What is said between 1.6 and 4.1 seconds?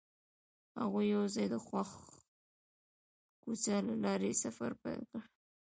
خوښ کوڅه له